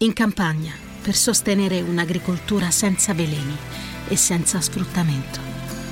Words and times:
In 0.00 0.12
campagna, 0.12 0.72
per 1.02 1.16
sostenere 1.16 1.80
un'agricoltura 1.80 2.70
senza 2.70 3.14
veleni 3.14 3.56
e 4.06 4.14
senza 4.14 4.60
sfruttamento, 4.60 5.40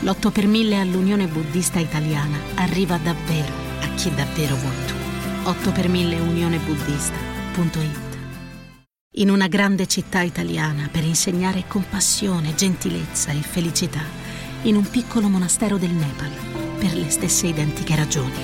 l'8 0.03 0.31
per 0.31 0.47
1000 0.47 0.79
all'Unione 0.79 1.27
Buddista 1.27 1.81
Italiana 1.81 2.39
arriva 2.55 2.99
davvero 2.99 3.53
a 3.81 3.89
chi 3.97 4.15
davvero 4.15 4.55
vuoi 4.55 4.87
tu. 4.87 4.95
8 5.49 5.73
per 5.73 5.89
1000 5.89 6.21
unionebuddista.it 6.21 8.19
In 9.17 9.31
una 9.31 9.49
grande 9.49 9.89
città 9.89 10.21
italiana 10.21 10.89
per 10.89 11.03
insegnare 11.03 11.65
compassione, 11.67 12.55
gentilezza 12.55 13.33
e 13.33 13.43
felicità, 13.43 14.05
in 14.63 14.77
un 14.77 14.89
piccolo 14.89 15.27
monastero 15.29 15.79
del 15.79 15.91
Nepal, 15.91 16.31
per 16.79 16.95
le 16.95 17.11
stesse 17.11 17.49
identiche 17.49 17.97
ragioni. 17.97 18.39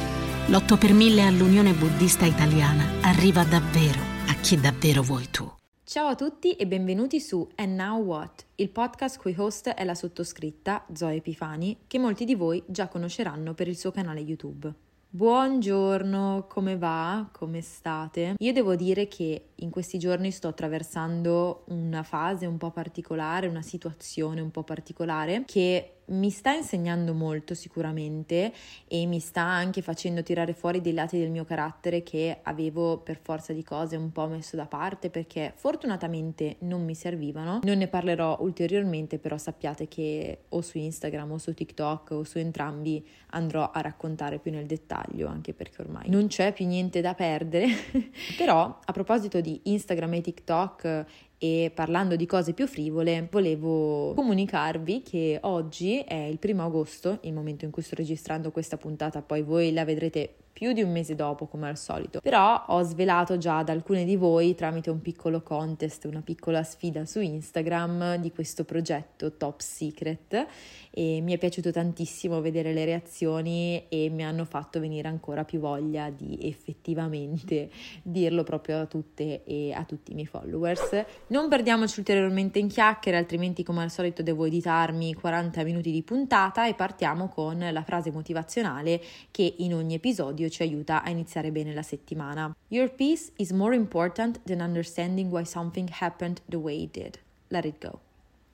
L'8 0.46 0.76
per 0.76 0.92
1000 0.92 1.24
all'Unione 1.24 1.72
Buddista 1.72 2.24
Italiana 2.24 2.94
arriva 3.02 3.44
davvero 3.44 4.11
a 4.26 4.34
chi 4.40 4.58
davvero 4.58 5.02
vuoi 5.02 5.28
tu. 5.30 5.50
Ciao 5.84 6.06
a 6.08 6.14
tutti 6.14 6.52
e 6.52 6.66
benvenuti 6.66 7.20
su 7.20 7.46
And 7.56 7.74
Now 7.74 8.02
What, 8.02 8.46
il 8.56 8.70
podcast 8.70 9.18
cui 9.18 9.34
host 9.36 9.68
è 9.68 9.84
la 9.84 9.94
sottoscritta 9.94 10.86
Zoe 10.92 11.16
Epifani, 11.16 11.80
che 11.86 11.98
molti 11.98 12.24
di 12.24 12.34
voi 12.34 12.62
già 12.66 12.88
conosceranno 12.88 13.54
per 13.54 13.68
il 13.68 13.76
suo 13.76 13.90
canale 13.90 14.20
YouTube. 14.20 14.72
Buongiorno, 15.14 16.46
come 16.48 16.78
va? 16.78 17.28
Come 17.32 17.60
state? 17.60 18.36
Io 18.38 18.52
devo 18.54 18.76
dire 18.76 19.08
che 19.08 19.48
in 19.56 19.68
questi 19.68 19.98
giorni 19.98 20.30
sto 20.30 20.48
attraversando 20.48 21.64
una 21.66 22.02
fase 22.02 22.46
un 22.46 22.56
po' 22.56 22.70
particolare, 22.70 23.46
una 23.46 23.60
situazione 23.60 24.40
un 24.40 24.50
po' 24.50 24.62
particolare 24.62 25.42
che 25.44 25.96
mi 26.12 26.30
sta 26.30 26.52
insegnando 26.52 27.14
molto 27.14 27.54
sicuramente 27.54 28.52
e 28.86 29.06
mi 29.06 29.18
sta 29.18 29.42
anche 29.42 29.82
facendo 29.82 30.22
tirare 30.22 30.52
fuori 30.52 30.80
dei 30.80 30.92
lati 30.92 31.18
del 31.18 31.30
mio 31.30 31.44
carattere 31.44 32.02
che 32.02 32.38
avevo 32.42 32.98
per 32.98 33.18
forza 33.20 33.52
di 33.52 33.62
cose 33.62 33.96
un 33.96 34.12
po' 34.12 34.26
messo 34.26 34.56
da 34.56 34.66
parte 34.66 35.10
perché 35.10 35.52
fortunatamente 35.56 36.56
non 36.60 36.84
mi 36.84 36.94
servivano. 36.94 37.60
Non 37.62 37.78
ne 37.78 37.88
parlerò 37.88 38.38
ulteriormente, 38.40 39.18
però 39.18 39.36
sappiate 39.38 39.88
che 39.88 40.44
o 40.50 40.60
su 40.60 40.78
Instagram 40.78 41.32
o 41.32 41.38
su 41.38 41.54
TikTok 41.54 42.10
o 42.10 42.24
su 42.24 42.38
entrambi 42.38 43.06
andrò 43.30 43.70
a 43.70 43.80
raccontare 43.80 44.38
più 44.38 44.50
nel 44.50 44.66
dettaglio, 44.66 45.28
anche 45.28 45.54
perché 45.54 45.82
ormai 45.82 46.08
non 46.08 46.26
c'è 46.26 46.52
più 46.52 46.66
niente 46.66 47.00
da 47.00 47.14
perdere. 47.14 47.66
però 48.36 48.78
a 48.84 48.92
proposito 48.92 49.40
di 49.40 49.60
Instagram 49.64 50.14
e 50.14 50.20
TikTok 50.20 51.06
e 51.44 51.72
parlando 51.74 52.14
di 52.14 52.24
cose 52.24 52.52
più 52.52 52.68
frivole, 52.68 53.26
volevo 53.28 54.14
comunicarvi 54.14 55.02
che 55.02 55.38
oggi 55.42 55.98
è 55.98 56.14
il 56.14 56.38
primo 56.38 56.64
agosto, 56.64 57.18
il 57.22 57.32
momento 57.32 57.64
in 57.64 57.72
cui 57.72 57.82
sto 57.82 57.96
registrando 57.96 58.52
questa 58.52 58.76
puntata, 58.76 59.22
poi 59.22 59.42
voi 59.42 59.72
la 59.72 59.84
vedrete 59.84 60.34
più 60.52 60.72
di 60.72 60.82
un 60.82 60.92
mese 60.92 61.14
dopo 61.14 61.46
come 61.46 61.68
al 61.68 61.78
solito. 61.78 62.20
Però 62.20 62.64
ho 62.68 62.82
svelato 62.82 63.38
già 63.38 63.58
ad 63.58 63.68
alcune 63.68 64.04
di 64.04 64.16
voi 64.16 64.54
tramite 64.54 64.90
un 64.90 65.00
piccolo 65.00 65.42
contest, 65.42 66.04
una 66.04 66.20
piccola 66.22 66.62
sfida 66.62 67.04
su 67.04 67.20
Instagram 67.20 68.16
di 68.16 68.30
questo 68.30 68.64
progetto 68.64 69.36
Top 69.36 69.60
Secret 69.60 70.46
e 70.94 71.20
mi 71.22 71.32
è 71.32 71.38
piaciuto 71.38 71.72
tantissimo 71.72 72.40
vedere 72.42 72.74
le 72.74 72.84
reazioni 72.84 73.84
e 73.88 74.10
mi 74.10 74.24
hanno 74.24 74.44
fatto 74.44 74.78
venire 74.78 75.08
ancora 75.08 75.42
più 75.44 75.58
voglia 75.58 76.10
di 76.10 76.38
effettivamente 76.42 77.70
dirlo 78.02 78.42
proprio 78.42 78.80
a 78.80 78.86
tutte 78.86 79.42
e 79.44 79.72
a 79.72 79.84
tutti 79.84 80.12
i 80.12 80.14
miei 80.14 80.26
followers. 80.26 81.04
Non 81.28 81.48
perdiamoci 81.48 81.98
ulteriormente 81.98 82.58
in 82.58 82.68
chiacchiere, 82.68 83.16
altrimenti 83.16 83.62
come 83.62 83.82
al 83.82 83.90
solito 83.90 84.22
devo 84.22 84.44
editarmi 84.44 85.14
40 85.14 85.64
minuti 85.64 85.90
di 85.90 86.02
puntata 86.02 86.66
e 86.66 86.74
partiamo 86.74 87.28
con 87.28 87.66
la 87.72 87.82
frase 87.82 88.10
motivazionale 88.10 89.00
che 89.30 89.54
in 89.58 89.72
ogni 89.72 89.94
episodio 89.94 90.41
ci 90.48 90.62
aiuta 90.62 91.02
a 91.02 91.10
iniziare 91.10 91.50
bene 91.50 91.74
la 91.74 91.82
settimana. 91.82 92.54
Your 92.68 92.90
peace 92.90 93.32
is 93.36 93.50
more 93.50 93.74
important 93.74 94.40
than 94.44 94.60
understanding 94.60 95.30
why 95.30 95.44
something 95.44 95.88
happened 96.00 96.40
the 96.48 96.56
way 96.56 96.82
it 96.82 96.92
did. 96.92 97.18
Let 97.48 97.64
it 97.64 97.84
go. 97.84 98.00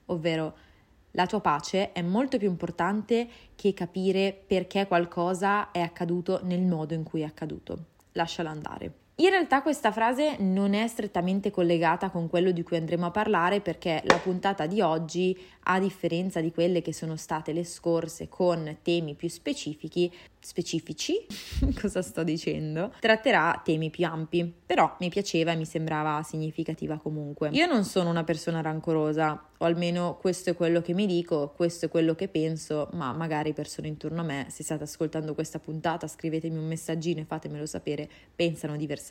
Ovvero, 0.07 0.55
la 1.11 1.25
tua 1.25 1.41
pace 1.41 1.91
è 1.91 2.01
molto 2.01 2.37
più 2.37 2.47
importante 2.47 3.27
che 3.55 3.73
capire 3.73 4.39
perché 4.45 4.87
qualcosa 4.87 5.71
è 5.71 5.79
accaduto 5.79 6.41
nel 6.43 6.61
modo 6.61 6.93
in 6.93 7.03
cui 7.03 7.21
è 7.21 7.25
accaduto. 7.25 7.85
Lasciala 8.13 8.49
andare. 8.49 8.93
In 9.21 9.31
realtà 9.31 9.61
questa 9.61 9.91
frase 9.91 10.37
non 10.39 10.73
è 10.73 10.87
strettamente 10.87 11.51
collegata 11.51 12.09
con 12.09 12.29
quello 12.29 12.51
di 12.51 12.63
cui 12.63 12.77
andremo 12.77 13.07
a 13.07 13.11
parlare 13.11 13.59
perché 13.59 14.01
la 14.05 14.15
puntata 14.15 14.65
di 14.65 14.79
oggi, 14.79 15.37
a 15.63 15.77
differenza 15.77 16.39
di 16.39 16.53
quelle 16.53 16.81
che 16.81 16.93
sono 16.93 17.17
state 17.17 17.51
le 17.51 17.65
scorse 17.65 18.29
con 18.29 18.77
temi 18.81 19.15
più 19.15 19.27
specifici, 19.27 20.09
specifici, 20.39 21.25
cosa 21.79 22.01
sto 22.01 22.23
dicendo, 22.23 22.93
tratterà 22.97 23.61
temi 23.61 23.89
più 23.89 24.05
ampi, 24.05 24.53
però 24.65 24.95
mi 25.01 25.09
piaceva 25.09 25.51
e 25.51 25.57
mi 25.57 25.65
sembrava 25.65 26.23
significativa 26.23 26.97
comunque. 26.97 27.49
Io 27.51 27.65
non 27.65 27.83
sono 27.83 28.09
una 28.09 28.23
persona 28.23 28.61
rancorosa, 28.61 29.49
o 29.57 29.65
almeno 29.65 30.17
questo 30.17 30.51
è 30.51 30.55
quello 30.55 30.79
che 30.81 30.93
mi 30.93 31.05
dico, 31.05 31.51
questo 31.53 31.87
è 31.87 31.89
quello 31.89 32.15
che 32.15 32.29
penso, 32.29 32.87
ma 32.93 33.11
magari 33.11 33.51
persone 33.51 33.89
intorno 33.89 34.21
a 34.21 34.23
me, 34.23 34.47
se 34.49 34.63
state 34.63 34.83
ascoltando 34.83 35.33
questa 35.33 35.59
puntata, 35.59 36.07
scrivetemi 36.07 36.57
un 36.57 36.67
messaggino 36.67 37.19
e 37.19 37.25
fatemelo 37.25 37.65
sapere, 37.65 38.09
pensano 38.33 38.77
diversamente. 38.77 39.08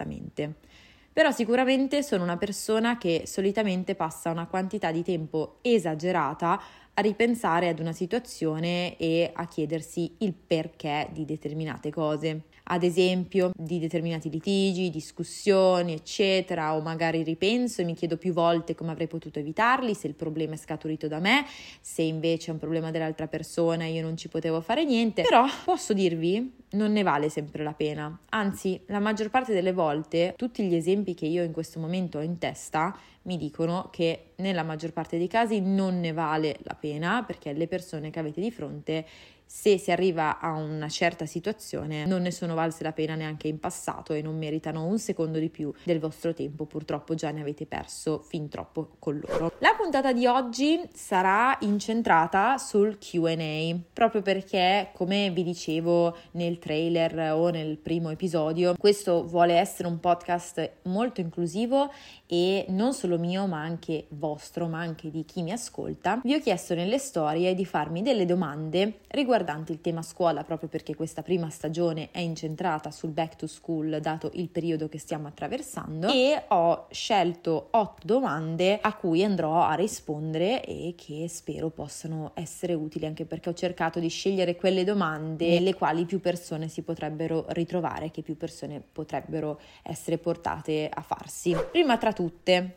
Però 1.12 1.32
sicuramente 1.32 2.02
sono 2.02 2.22
una 2.22 2.36
persona 2.36 2.96
che 2.96 3.22
solitamente 3.26 3.94
passa 3.94 4.30
una 4.30 4.46
quantità 4.46 4.92
di 4.92 5.02
tempo 5.02 5.58
esagerata 5.62 6.60
a 6.94 7.00
ripensare 7.00 7.68
ad 7.68 7.80
una 7.80 7.92
situazione 7.92 8.96
e 8.96 9.30
a 9.32 9.46
chiedersi 9.46 10.14
il 10.18 10.32
perché 10.34 11.08
di 11.12 11.24
determinate 11.24 11.90
cose 11.90 12.42
ad 12.70 12.82
esempio 12.82 13.50
di 13.56 13.78
determinati 13.78 14.30
litigi, 14.30 14.90
discussioni, 14.90 15.92
eccetera, 15.92 16.74
o 16.74 16.80
magari 16.80 17.22
ripenso 17.22 17.80
e 17.80 17.84
mi 17.84 17.94
chiedo 17.94 18.16
più 18.16 18.32
volte 18.32 18.74
come 18.74 18.90
avrei 18.90 19.06
potuto 19.06 19.38
evitarli, 19.38 19.94
se 19.94 20.06
il 20.06 20.14
problema 20.14 20.54
è 20.54 20.58
scaturito 20.58 21.08
da 21.08 21.18
me, 21.18 21.44
se 21.80 22.02
invece 22.02 22.50
è 22.50 22.52
un 22.52 22.58
problema 22.58 22.90
dell'altra 22.90 23.26
persona 23.26 23.84
e 23.84 23.92
io 23.92 24.02
non 24.02 24.16
ci 24.16 24.28
potevo 24.28 24.60
fare 24.60 24.84
niente. 24.84 25.22
Però 25.22 25.46
posso 25.64 25.92
dirvi, 25.92 26.52
non 26.70 26.92
ne 26.92 27.02
vale 27.02 27.28
sempre 27.28 27.62
la 27.62 27.72
pena. 27.72 28.18
Anzi, 28.30 28.80
la 28.86 28.98
maggior 28.98 29.30
parte 29.30 29.52
delle 29.52 29.72
volte 29.72 30.34
tutti 30.36 30.64
gli 30.64 30.74
esempi 30.74 31.14
che 31.14 31.26
io 31.26 31.42
in 31.42 31.52
questo 31.52 31.78
momento 31.78 32.18
ho 32.18 32.22
in 32.22 32.38
testa 32.38 32.96
mi 33.22 33.36
dicono 33.36 33.88
che 33.90 34.30
nella 34.36 34.62
maggior 34.62 34.92
parte 34.92 35.18
dei 35.18 35.28
casi 35.28 35.60
non 35.60 36.00
ne 36.00 36.12
vale 36.12 36.56
la 36.62 36.74
pena 36.74 37.22
perché 37.26 37.52
le 37.52 37.68
persone 37.68 38.10
che 38.10 38.18
avete 38.18 38.40
di 38.40 38.50
fronte 38.50 39.06
se 39.50 39.78
si 39.78 39.90
arriva 39.90 40.40
a 40.40 40.52
una 40.52 40.90
certa 40.90 41.24
situazione 41.24 42.04
non 42.04 42.20
ne 42.20 42.30
sono 42.30 42.54
valse 42.54 42.82
la 42.82 42.92
pena 42.92 43.14
neanche 43.14 43.48
in 43.48 43.58
passato 43.58 44.12
e 44.12 44.20
non 44.20 44.36
meritano 44.36 44.84
un 44.84 44.98
secondo 44.98 45.38
di 45.38 45.48
più 45.48 45.72
del 45.84 45.98
vostro 45.98 46.34
tempo, 46.34 46.66
purtroppo 46.66 47.14
già 47.14 47.30
ne 47.30 47.40
avete 47.40 47.64
perso 47.64 48.20
fin 48.20 48.50
troppo 48.50 48.90
con 48.98 49.18
loro. 49.26 49.52
La 49.60 49.74
puntata 49.74 50.12
di 50.12 50.26
oggi 50.26 50.78
sarà 50.92 51.56
incentrata 51.60 52.58
sul 52.58 52.98
QA, 52.98 53.74
proprio 53.90 54.20
perché, 54.20 54.90
come 54.92 55.30
vi 55.30 55.42
dicevo 55.42 56.14
nel 56.32 56.57
trailer 56.58 57.32
o 57.32 57.48
nel 57.48 57.76
primo 57.76 58.10
episodio, 58.10 58.74
questo 58.76 59.24
vuole 59.24 59.54
essere 59.54 59.88
un 59.88 60.00
podcast 60.00 60.70
molto 60.84 61.20
inclusivo 61.20 61.90
e 62.26 62.66
non 62.68 62.92
solo 62.92 63.18
mio 63.18 63.46
ma 63.46 63.60
anche 63.60 64.06
vostro, 64.10 64.66
ma 64.66 64.80
anche 64.80 65.10
di 65.10 65.24
chi 65.24 65.42
mi 65.42 65.52
ascolta. 65.52 66.20
Vi 66.22 66.34
ho 66.34 66.40
chiesto 66.40 66.74
nelle 66.74 66.98
storie 66.98 67.54
di 67.54 67.64
farmi 67.64 68.02
delle 68.02 68.24
domande 68.24 69.00
riguardanti 69.08 69.72
il 69.72 69.80
tema 69.80 70.02
scuola, 70.02 70.44
proprio 70.44 70.68
perché 70.68 70.94
questa 70.94 71.22
prima 71.22 71.48
stagione 71.50 72.08
è 72.10 72.20
incentrata 72.20 72.90
sul 72.90 73.10
back 73.10 73.36
to 73.36 73.46
school, 73.46 73.98
dato 74.00 74.30
il 74.34 74.48
periodo 74.48 74.88
che 74.88 74.98
stiamo 74.98 75.28
attraversando, 75.28 76.08
e 76.08 76.42
ho 76.48 76.86
scelto 76.90 77.68
otto 77.70 78.02
domande 78.04 78.78
a 78.80 78.94
cui 78.94 79.22
andrò 79.22 79.62
a 79.62 79.74
rispondere 79.74 80.64
e 80.64 80.94
che 80.96 81.28
spero 81.28 81.70
possano 81.70 82.32
essere 82.34 82.74
utili, 82.74 83.06
anche 83.06 83.24
perché 83.24 83.48
ho 83.50 83.54
cercato 83.54 83.98
di 84.00 84.08
scegliere 84.08 84.56
quelle 84.56 84.84
domande 84.84 85.48
nelle 85.48 85.74
quali 85.74 86.04
più 86.04 86.20
persone 86.20 86.46
si 86.68 86.82
potrebbero 86.82 87.44
ritrovare, 87.48 88.10
che 88.10 88.22
più 88.22 88.36
persone 88.36 88.80
potrebbero 88.80 89.60
essere 89.82 90.18
portate 90.18 90.88
a 90.92 91.02
farsi. 91.02 91.56
Prima 91.70 91.98
tra 91.98 92.12
tutte, 92.12 92.76